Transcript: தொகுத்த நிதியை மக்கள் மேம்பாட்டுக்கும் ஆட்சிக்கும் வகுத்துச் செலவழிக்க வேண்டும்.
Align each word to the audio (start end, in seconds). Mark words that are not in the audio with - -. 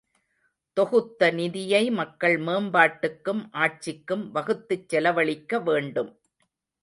தொகுத்த 0.77 1.31
நிதியை 1.31 1.91
மக்கள் 1.91 2.37
மேம்பாட்டுக்கும் 2.39 3.43
ஆட்சிக்கும் 3.51 4.31
வகுத்துச் 4.31 4.89
செலவழிக்க 4.89 5.59
வேண்டும். 5.59 6.11